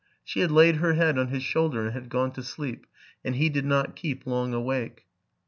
She 0.23 0.39
had 0.39 0.49
laid 0.49 0.77
her 0.77 0.93
head 0.93 1.19
on 1.19 1.27
his 1.27 1.43
shoulder, 1.43 1.83
and 1.85 1.93
had 1.93 2.09
gone 2.09 2.31
to 2.31 2.41
sleep; 2.41 2.87
and 3.23 3.35
he 3.35 3.49
did 3.49 3.65
not 3.65 3.95
keep 3.95 4.25
long 4.25 4.51
awake. 4.51 5.05